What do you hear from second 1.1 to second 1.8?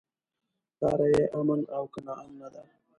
يې امن